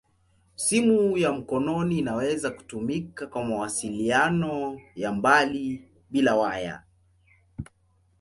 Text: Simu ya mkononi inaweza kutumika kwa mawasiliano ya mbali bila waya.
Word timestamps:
Simu 0.55 1.17
ya 1.17 1.31
mkononi 1.31 1.99
inaweza 1.99 2.49
kutumika 2.49 3.27
kwa 3.27 3.43
mawasiliano 3.43 4.79
ya 4.95 5.11
mbali 5.11 5.87
bila 6.09 6.35
waya. 6.35 6.83